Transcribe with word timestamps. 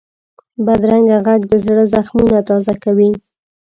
بدرنګه 0.65 1.17
غږ 1.25 1.41
د 1.51 1.53
زړه 1.65 1.83
زخمونه 1.93 2.39
تازه 2.49 2.73
کوي 2.83 3.11